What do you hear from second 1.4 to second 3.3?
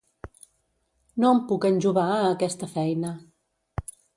puc enjovar a aquesta feina.